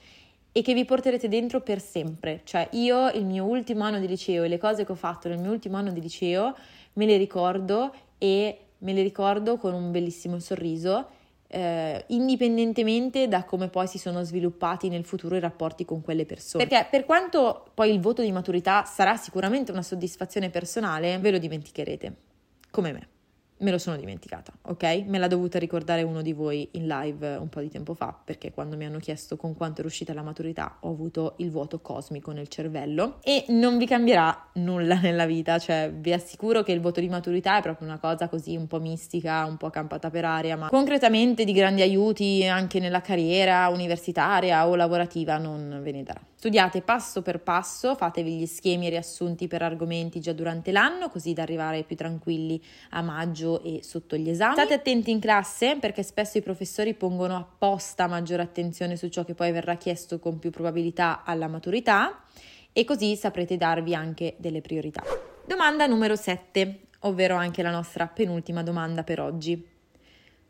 e 0.51 0.61
che 0.61 0.73
vi 0.73 0.85
porterete 0.85 1.27
dentro 1.27 1.61
per 1.61 1.81
sempre. 1.81 2.41
Cioè 2.43 2.69
io 2.73 3.09
il 3.09 3.25
mio 3.25 3.45
ultimo 3.45 3.83
anno 3.83 3.99
di 3.99 4.07
liceo 4.07 4.43
e 4.43 4.47
le 4.47 4.59
cose 4.59 4.85
che 4.85 4.91
ho 4.91 4.95
fatto 4.95 5.27
nel 5.27 5.39
mio 5.39 5.51
ultimo 5.51 5.77
anno 5.77 5.91
di 5.91 6.01
liceo 6.01 6.55
me 6.93 7.05
le 7.05 7.17
ricordo 7.17 7.93
e 8.19 8.59
me 8.77 8.93
le 8.93 9.01
ricordo 9.01 9.57
con 9.57 9.73
un 9.73 9.89
bellissimo 9.89 10.39
sorriso 10.39 11.19
eh, 11.51 12.03
indipendentemente 12.07 13.27
da 13.27 13.43
come 13.43 13.67
poi 13.67 13.85
si 13.87 13.97
sono 13.97 14.23
sviluppati 14.23 14.87
nel 14.87 15.03
futuro 15.03 15.35
i 15.35 15.39
rapporti 15.39 15.83
con 15.83 16.01
quelle 16.01 16.25
persone. 16.25 16.65
Perché 16.65 16.87
per 16.89 17.05
quanto 17.05 17.65
poi 17.73 17.93
il 17.93 17.99
voto 17.99 18.21
di 18.21 18.31
maturità 18.31 18.85
sarà 18.85 19.17
sicuramente 19.17 19.71
una 19.71 19.83
soddisfazione 19.83 20.49
personale, 20.49 21.17
ve 21.19 21.31
lo 21.31 21.37
dimenticherete, 21.37 22.15
come 22.71 22.91
me 22.93 23.07
me 23.61 23.71
lo 23.71 23.77
sono 23.77 23.95
dimenticata, 23.95 24.51
ok? 24.63 25.03
Me 25.05 25.17
l'ha 25.17 25.27
dovuta 25.27 25.59
ricordare 25.59 26.03
uno 26.03 26.21
di 26.21 26.33
voi 26.33 26.67
in 26.71 26.87
live 26.87 27.35
un 27.35 27.49
po' 27.49 27.61
di 27.61 27.69
tempo 27.69 27.93
fa, 27.93 28.15
perché 28.23 28.51
quando 28.51 28.75
mi 28.75 28.85
hanno 28.85 28.99
chiesto 28.99 29.37
con 29.37 29.55
quanto 29.55 29.81
è 29.81 29.85
uscita 29.85 30.13
la 30.13 30.23
maturità 30.23 30.77
ho 30.81 30.89
avuto 30.89 31.35
il 31.37 31.51
vuoto 31.51 31.79
cosmico 31.79 32.31
nel 32.31 32.47
cervello 32.47 33.19
e 33.23 33.45
non 33.49 33.77
vi 33.77 33.85
cambierà 33.85 34.49
nulla 34.53 34.99
nella 35.01 35.25
vita, 35.25 35.59
cioè 35.59 35.91
vi 35.93 36.13
assicuro 36.13 36.63
che 36.63 36.71
il 36.71 36.81
voto 36.81 36.99
di 36.99 37.09
maturità 37.09 37.57
è 37.57 37.61
proprio 37.61 37.87
una 37.87 37.99
cosa 37.99 38.27
così 38.27 38.55
un 38.55 38.67
po' 38.67 38.79
mistica, 38.79 39.45
un 39.45 39.57
po' 39.57 39.69
campata 39.69 40.09
per 40.09 40.25
aria, 40.25 40.57
ma 40.57 40.69
concretamente 40.69 41.43
di 41.43 41.53
grandi 41.53 41.81
aiuti 41.81 42.45
anche 42.45 42.79
nella 42.79 43.01
carriera 43.01 43.67
universitaria 43.69 44.67
o 44.67 44.75
lavorativa 44.75 45.37
non 45.37 45.79
ve 45.83 45.91
ne 45.91 46.03
darà. 46.03 46.21
Studiate 46.35 46.81
passo 46.81 47.21
per 47.21 47.39
passo, 47.41 47.93
fatevi 47.93 48.37
gli 48.37 48.45
schemi 48.47 48.89
riassunti 48.89 49.47
per 49.47 49.61
argomenti 49.61 50.19
già 50.19 50.33
durante 50.33 50.71
l'anno, 50.71 51.09
così 51.09 51.33
da 51.33 51.43
arrivare 51.43 51.83
più 51.83 51.95
tranquilli 51.95 52.59
a 52.91 53.03
maggio 53.03 53.50
e 53.59 53.81
sotto 53.83 54.15
gli 54.15 54.29
esami. 54.29 54.53
State 54.53 54.73
attenti 54.73 55.11
in 55.11 55.19
classe 55.19 55.75
perché 55.77 56.03
spesso 56.03 56.37
i 56.37 56.41
professori 56.41 56.93
pongono 56.93 57.35
apposta 57.35 58.07
maggiore 58.07 58.43
attenzione 58.43 58.95
su 58.95 59.09
ciò 59.09 59.25
che 59.25 59.33
poi 59.33 59.51
verrà 59.51 59.75
chiesto 59.75 60.19
con 60.19 60.39
più 60.39 60.51
probabilità 60.51 61.23
alla 61.25 61.47
maturità 61.47 62.23
e 62.71 62.85
così 62.85 63.15
saprete 63.15 63.57
darvi 63.57 63.93
anche 63.93 64.35
delle 64.37 64.61
priorità. 64.61 65.03
Domanda 65.45 65.85
numero 65.87 66.15
7, 66.15 66.79
ovvero 66.99 67.35
anche 67.35 67.61
la 67.61 67.71
nostra 67.71 68.07
penultima 68.07 68.63
domanda 68.63 69.03
per 69.03 69.19
oggi. 69.19 69.67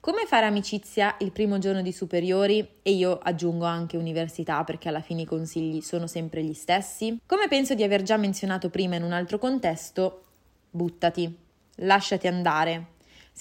Come 0.01 0.25
fare 0.25 0.47
amicizia 0.47 1.15
il 1.19 1.31
primo 1.31 1.59
giorno 1.59 1.83
di 1.83 1.91
superiori 1.91 2.67
e 2.81 2.91
io 2.91 3.19
aggiungo 3.19 3.65
anche 3.65 3.97
università 3.97 4.63
perché 4.63 4.89
alla 4.89 5.01
fine 5.01 5.21
i 5.21 5.25
consigli 5.25 5.79
sono 5.81 6.07
sempre 6.07 6.43
gli 6.43 6.55
stessi? 6.55 7.19
Come 7.23 7.47
penso 7.47 7.75
di 7.75 7.83
aver 7.83 8.01
già 8.01 8.17
menzionato 8.17 8.71
prima 8.71 8.95
in 8.95 9.03
un 9.03 9.11
altro 9.11 9.37
contesto, 9.37 10.23
buttati, 10.71 11.37
lasciati 11.75 12.25
andare. 12.25 12.90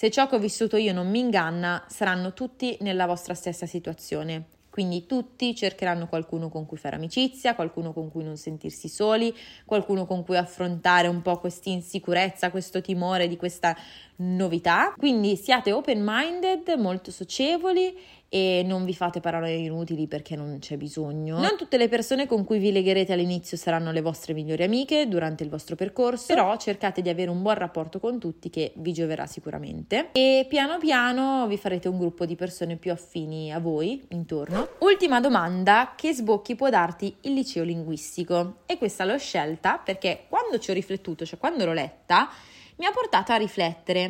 Se 0.01 0.09
ciò 0.09 0.27
che 0.27 0.33
ho 0.33 0.39
vissuto 0.39 0.77
io 0.77 0.93
non 0.93 1.11
mi 1.11 1.19
inganna, 1.19 1.85
saranno 1.87 2.33
tutti 2.33 2.75
nella 2.81 3.05
vostra 3.05 3.35
stessa 3.35 3.67
situazione. 3.67 4.45
Quindi 4.71 5.05
tutti 5.05 5.53
cercheranno 5.53 6.07
qualcuno 6.07 6.49
con 6.49 6.65
cui 6.65 6.77
fare 6.77 6.95
amicizia, 6.95 7.53
qualcuno 7.53 7.93
con 7.93 8.09
cui 8.09 8.23
non 8.23 8.35
sentirsi 8.35 8.87
soli, 8.87 9.31
qualcuno 9.63 10.07
con 10.07 10.23
cui 10.25 10.37
affrontare 10.37 11.07
un 11.07 11.21
po' 11.21 11.37
questa 11.37 11.69
insicurezza, 11.69 12.49
questo 12.49 12.81
timore 12.81 13.27
di 13.27 13.37
questa 13.37 13.77
novità. 14.15 14.91
Quindi 14.97 15.35
siate 15.35 15.71
open 15.71 16.01
minded, 16.03 16.69
molto 16.79 17.11
socievoli 17.11 17.95
e 18.33 18.63
non 18.65 18.85
vi 18.85 18.93
fate 18.95 19.19
parole 19.19 19.51
inutili 19.51 20.07
perché 20.07 20.37
non 20.37 20.59
c'è 20.59 20.77
bisogno. 20.77 21.37
Non 21.37 21.57
tutte 21.57 21.75
le 21.75 21.89
persone 21.89 22.27
con 22.27 22.45
cui 22.45 22.59
vi 22.59 22.71
legherete 22.71 23.11
all'inizio 23.11 23.57
saranno 23.57 23.91
le 23.91 23.99
vostre 23.99 24.33
migliori 24.33 24.63
amiche 24.63 25.09
durante 25.09 25.43
il 25.43 25.49
vostro 25.49 25.75
percorso, 25.75 26.27
però 26.27 26.55
cercate 26.55 27.01
di 27.01 27.09
avere 27.09 27.29
un 27.29 27.41
buon 27.41 27.55
rapporto 27.55 27.99
con 27.99 28.19
tutti 28.19 28.49
che 28.49 28.71
vi 28.77 28.93
gioverà 28.93 29.27
sicuramente 29.27 30.11
e 30.13 30.45
piano 30.47 30.77
piano 30.77 31.45
vi 31.47 31.57
farete 31.57 31.89
un 31.89 31.97
gruppo 31.97 32.25
di 32.25 32.37
persone 32.37 32.77
più 32.77 32.93
affini 32.93 33.51
a 33.51 33.59
voi 33.59 34.01
intorno. 34.11 34.69
Ultima 34.79 35.19
domanda, 35.19 35.91
che 35.97 36.13
sbocchi 36.13 36.55
può 36.55 36.69
darti 36.69 37.13
il 37.23 37.33
liceo 37.33 37.65
linguistico? 37.65 38.59
E 38.65 38.77
questa 38.77 39.03
l'ho 39.03 39.17
scelta 39.17 39.77
perché 39.77 40.23
quando 40.29 40.57
ci 40.57 40.69
ho 40.69 40.73
riflettuto, 40.73 41.25
cioè 41.25 41.37
quando 41.37 41.65
l'ho 41.65 41.73
letta, 41.73 42.29
mi 42.77 42.85
ha 42.85 42.91
portato 42.91 43.33
a 43.33 43.35
riflettere 43.35 44.03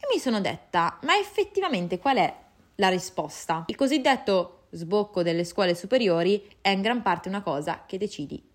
e 0.00 0.06
mi 0.10 0.18
sono 0.18 0.40
detta, 0.40 0.98
ma 1.02 1.18
effettivamente 1.18 1.98
qual 1.98 2.16
è 2.16 2.34
la 2.80 2.88
risposta. 2.88 3.64
Il 3.66 3.76
cosiddetto 3.76 4.66
sbocco 4.70 5.22
delle 5.22 5.44
scuole 5.44 5.74
superiori 5.74 6.44
è 6.60 6.68
in 6.68 6.80
gran 6.80 7.02
parte 7.02 7.28
una 7.28 7.42
cosa 7.42 7.84
che 7.86 7.98
decidi 7.98 8.47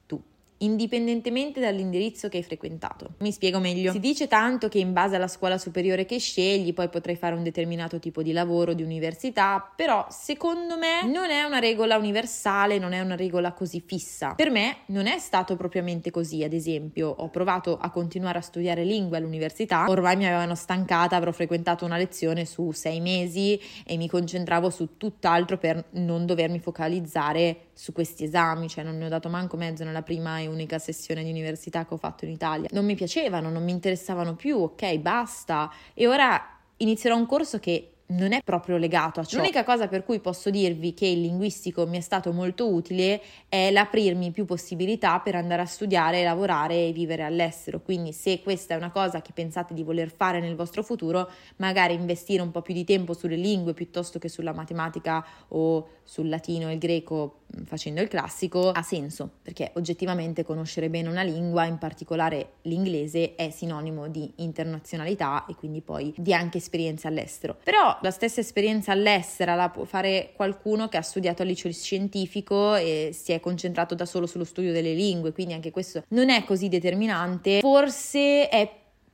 indipendentemente 0.63 1.59
dall'indirizzo 1.59 2.29
che 2.29 2.37
hai 2.37 2.43
frequentato. 2.43 3.15
Mi 3.19 3.31
spiego 3.31 3.59
meglio. 3.59 3.91
Si 3.91 3.99
dice 3.99 4.27
tanto 4.27 4.67
che 4.69 4.79
in 4.79 4.93
base 4.93 5.15
alla 5.15 5.27
scuola 5.27 5.57
superiore 5.57 6.05
che 6.05 6.19
scegli 6.19 6.73
poi 6.73 6.89
potrai 6.89 7.15
fare 7.15 7.35
un 7.35 7.43
determinato 7.43 7.99
tipo 7.99 8.21
di 8.21 8.31
lavoro, 8.31 8.73
di 8.73 8.83
università, 8.83 9.71
però 9.75 10.07
secondo 10.09 10.77
me 10.77 11.05
non 11.05 11.29
è 11.29 11.43
una 11.43 11.59
regola 11.59 11.97
universale, 11.97 12.79
non 12.79 12.93
è 12.93 13.01
una 13.01 13.15
regola 13.15 13.51
così 13.53 13.81
fissa. 13.85 14.33
Per 14.35 14.49
me 14.49 14.77
non 14.87 15.07
è 15.07 15.19
stato 15.19 15.55
propriamente 15.55 16.11
così, 16.11 16.43
ad 16.43 16.53
esempio, 16.53 17.09
ho 17.09 17.29
provato 17.29 17.77
a 17.77 17.89
continuare 17.89 18.37
a 18.39 18.41
studiare 18.41 18.83
lingue 18.83 19.17
all'università, 19.17 19.85
ormai 19.89 20.15
mi 20.15 20.25
avevano 20.25 20.55
stancata, 20.55 21.15
avrò 21.15 21.31
frequentato 21.31 21.85
una 21.85 21.97
lezione 21.97 22.45
su 22.45 22.71
sei 22.71 22.99
mesi 22.99 23.59
e 23.85 23.97
mi 23.97 24.07
concentravo 24.07 24.69
su 24.69 24.97
tutt'altro 24.97 25.57
per 25.57 25.85
non 25.91 26.25
dovermi 26.25 26.59
focalizzare 26.59 27.67
su 27.73 27.91
questi 27.91 28.23
esami, 28.23 28.69
cioè 28.69 28.83
non 28.83 28.97
ne 28.97 29.05
ho 29.05 29.09
dato 29.09 29.29
manco 29.29 29.57
mezzo 29.57 29.83
nella 29.83 30.03
prima 30.03 30.39
e 30.39 30.47
unica 30.53 30.79
sessione 30.79 31.23
di 31.23 31.29
università 31.29 31.85
che 31.85 31.93
ho 31.93 31.97
fatto 31.97 32.25
in 32.25 32.31
Italia. 32.31 32.69
Non 32.71 32.85
mi 32.85 32.95
piacevano, 32.95 33.49
non 33.49 33.63
mi 33.63 33.71
interessavano 33.71 34.35
più, 34.35 34.57
ok, 34.57 34.97
basta. 34.97 35.71
E 35.93 36.07
ora 36.07 36.41
inizierò 36.77 37.17
un 37.17 37.25
corso 37.25 37.59
che 37.59 37.92
non 38.15 38.31
è 38.33 38.41
proprio 38.43 38.77
legato 38.77 39.19
a 39.19 39.23
ciò. 39.23 39.37
L'unica 39.37 39.63
cosa 39.63 39.87
per 39.87 40.03
cui 40.03 40.19
posso 40.19 40.49
dirvi 40.49 40.93
che 40.93 41.05
il 41.05 41.21
linguistico 41.21 41.85
mi 41.85 41.97
è 41.97 42.01
stato 42.01 42.31
molto 42.31 42.71
utile 42.71 43.21
è 43.47 43.71
l'aprirmi 43.71 44.31
più 44.31 44.45
possibilità 44.45 45.19
per 45.19 45.35
andare 45.35 45.61
a 45.61 45.65
studiare, 45.65 46.23
lavorare 46.23 46.87
e 46.87 46.91
vivere 46.91 47.23
all'estero. 47.23 47.81
Quindi 47.81 48.13
se 48.13 48.41
questa 48.41 48.73
è 48.73 48.77
una 48.77 48.91
cosa 48.91 49.21
che 49.21 49.31
pensate 49.33 49.73
di 49.73 49.83
voler 49.83 50.09
fare 50.09 50.39
nel 50.39 50.55
vostro 50.55 50.83
futuro, 50.83 51.29
magari 51.57 51.93
investire 51.93 52.41
un 52.41 52.51
po' 52.51 52.61
più 52.61 52.73
di 52.73 52.83
tempo 52.83 53.13
sulle 53.13 53.35
lingue 53.35 53.73
piuttosto 53.73 54.19
che 54.19 54.29
sulla 54.29 54.53
matematica 54.53 55.25
o 55.49 55.87
sul 56.03 56.29
latino 56.29 56.69
e 56.69 56.73
il 56.73 56.79
greco 56.79 57.43
mm, 57.55 57.63
facendo 57.63 58.01
il 58.01 58.07
classico 58.07 58.71
ha 58.71 58.81
senso, 58.81 59.29
perché 59.41 59.71
oggettivamente 59.75 60.43
conoscere 60.43 60.89
bene 60.89 61.09
una 61.09 61.23
lingua, 61.23 61.65
in 61.65 61.77
particolare 61.77 62.53
l'inglese, 62.63 63.35
è 63.35 63.49
sinonimo 63.49 64.07
di 64.07 64.31
internazionalità 64.37 65.45
e 65.45 65.55
quindi 65.55 65.81
poi 65.81 66.13
di 66.17 66.33
anche 66.33 66.57
esperienze 66.57 67.07
all'estero. 67.07 67.57
Però 67.63 67.97
la 68.03 68.11
stessa 68.11 68.41
esperienza 68.41 68.91
all'estero 68.91 69.55
la 69.55 69.69
può 69.69 69.85
fare 69.85 70.33
qualcuno 70.35 70.89
che 70.89 70.97
ha 70.97 71.01
studiato 71.01 71.41
al 71.41 71.47
liceo 71.47 71.71
scientifico 71.71 72.75
e 72.75 73.11
si 73.13 73.31
è 73.31 73.39
concentrato 73.39 73.95
da 73.95 74.05
solo 74.05 74.25
sullo 74.27 74.43
studio 74.43 74.73
delle 74.73 74.93
lingue, 74.93 75.31
quindi 75.31 75.53
anche 75.53 75.71
questo 75.71 76.03
non 76.09 76.29
è 76.29 76.43
così 76.43 76.67
determinante. 76.67 77.61
Forse 77.61 78.49
è 78.49 78.69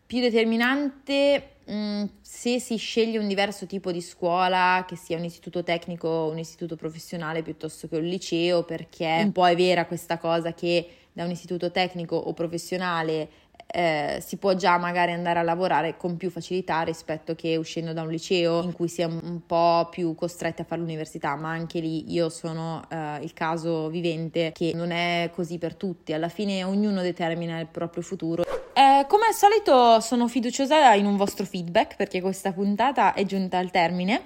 più 0.08 0.19
determinante 0.22 1.58
mm, 1.69 2.03
se 2.19 2.60
si 2.60 2.77
sceglie 2.77 3.19
un 3.19 3.27
diverso 3.27 3.67
tipo 3.67 3.91
di 3.91 4.01
scuola, 4.01 4.84
che 4.88 4.96
sia 4.96 5.17
un 5.17 5.24
istituto 5.24 5.63
tecnico 5.63 6.08
o 6.08 6.31
un 6.31 6.39
istituto 6.39 6.75
professionale 6.75 7.43
piuttosto 7.43 7.88
che 7.88 7.98
un 7.98 8.05
liceo, 8.05 8.63
perché 8.63 9.22
un 9.24 9.31
po' 9.31 9.46
è 9.46 9.55
vera 9.55 9.86
questa 9.86 10.17
cosa 10.17 10.51
che 10.53 10.89
da 11.13 11.25
un 11.25 11.31
istituto 11.31 11.69
tecnico 11.69 12.15
o 12.15 12.34
professionale 12.34 13.29
eh, 13.67 14.21
si 14.25 14.37
può 14.37 14.53
già 14.53 14.77
magari 14.77 15.11
andare 15.11 15.39
a 15.39 15.43
lavorare 15.43 15.95
con 15.97 16.17
più 16.17 16.29
facilità 16.29 16.81
rispetto 16.81 17.35
che 17.35 17.55
uscendo 17.55 17.93
da 17.93 18.01
un 18.01 18.09
liceo 18.09 18.63
in 18.63 18.73
cui 18.73 18.87
si 18.87 19.01
è 19.01 19.05
un 19.05 19.41
po' 19.45 19.87
più 19.91 20.15
costretti 20.15 20.61
a 20.61 20.65
fare 20.65 20.81
l'università, 20.81 21.35
ma 21.35 21.49
anche 21.49 21.79
lì 21.79 22.11
io 22.11 22.29
sono 22.29 22.81
eh, 22.89 23.19
il 23.21 23.33
caso 23.33 23.89
vivente 23.89 24.51
che 24.53 24.71
non 24.73 24.91
è 24.91 25.29
così 25.33 25.57
per 25.57 25.75
tutti, 25.75 26.13
alla 26.13 26.29
fine 26.29 26.63
ognuno 26.63 27.01
determina 27.01 27.59
il 27.59 27.67
proprio 27.67 28.01
futuro. 28.01 28.43
Eh, 28.73 29.05
come 29.07 29.25
al 29.27 29.33
solito 29.33 29.99
sono 29.99 30.27
fiduciosa 30.27 30.93
in 30.93 31.05
un 31.05 31.17
vostro 31.17 31.45
feedback 31.45 31.95
perché 31.95 32.21
questa 32.21 32.51
puntata 32.51 33.13
è 33.13 33.25
giunta 33.25 33.57
al 33.57 33.71
termine 33.71 34.23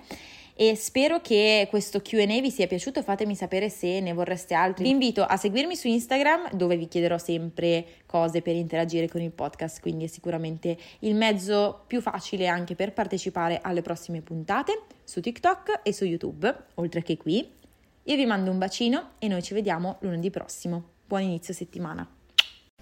e 0.55 0.75
spero 0.75 1.19
che 1.22 1.67
questo 1.69 2.01
QA 2.01 2.25
vi 2.25 2.51
sia 2.51 2.67
piaciuto. 2.67 3.01
Fatemi 3.01 3.36
sapere 3.36 3.69
se 3.69 4.00
ne 4.00 4.13
vorreste 4.13 4.53
altri. 4.53 4.83
Vi 4.83 4.89
invito 4.89 5.24
a 5.24 5.38
seguirmi 5.38 5.75
su 5.75 5.88
Instagram 5.88 6.53
dove 6.53 6.77
vi 6.77 6.88
chiederò 6.88 7.17
sempre 7.17 7.86
cose 8.05 8.41
per 8.41 8.55
interagire 8.55 9.07
con 9.07 9.22
il 9.22 9.31
podcast, 9.31 9.81
quindi 9.81 10.05
è 10.05 10.07
sicuramente 10.07 10.77
il 11.00 11.15
mezzo 11.15 11.83
più 11.88 12.01
facile 12.01 12.48
anche 12.48 12.75
per 12.75 12.93
partecipare 12.93 13.60
alle 13.62 13.81
prossime 13.81 14.22
puntate 14.22 14.81
su 15.03 15.22
TikTok 15.22 15.81
e 15.83 15.94
su 15.94 16.05
YouTube, 16.05 16.55
oltre 16.75 17.01
che 17.01 17.18
qui. 17.18 17.50
Io 18.05 18.16
vi 18.16 18.25
mando 18.25 18.51
un 18.51 18.57
bacino 18.57 19.11
e 19.20 19.27
noi 19.27 19.42
ci 19.42 19.53
vediamo 19.53 19.98
lunedì 20.01 20.29
prossimo. 20.29 20.92
Buon 21.05 21.22
inizio 21.22 21.53
settimana 21.53 22.23